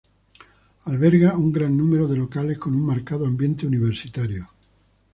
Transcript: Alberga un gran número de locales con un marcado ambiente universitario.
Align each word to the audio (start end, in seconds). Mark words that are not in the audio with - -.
Alberga 0.91 1.35
un 1.43 1.51
gran 1.51 1.77
número 1.77 2.07
de 2.07 2.17
locales 2.17 2.57
con 2.57 2.73
un 2.73 2.83
marcado 2.83 3.27
ambiente 3.27 3.67
universitario. 3.67 4.47